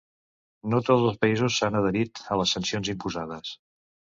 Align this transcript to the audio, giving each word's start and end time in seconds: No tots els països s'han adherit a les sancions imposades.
No 0.73 0.79
tots 0.87 1.03
els 1.09 1.19
països 1.25 1.59
s'han 1.61 1.77
adherit 1.81 2.25
a 2.37 2.41
les 2.41 2.55
sancions 2.57 2.91
imposades. 2.95 3.57